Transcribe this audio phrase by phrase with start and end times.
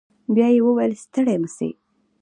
[0.33, 1.69] بيا يې وويل ستړي مه سئ.